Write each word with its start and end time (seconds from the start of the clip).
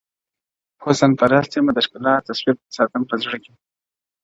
حُسن 0.83 1.11
پرست 1.19 1.51
یم 1.55 1.67
د 1.73 1.79
ښکلا 1.85 2.13
تصویر 2.27 2.55
ساتم 2.75 3.01
په 3.09 3.15
زړه 3.23 3.37
کي, 3.43 3.53